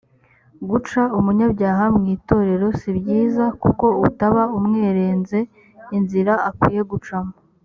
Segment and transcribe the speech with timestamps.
[0.69, 5.39] guca umunyabyaha mwi torero sibyiza kuko utaba umwerenze
[5.97, 7.33] inzira akwiye gucamo